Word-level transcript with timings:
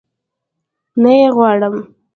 نه 1.01 1.09
يي 1.17 1.27
غواړم 1.35 1.75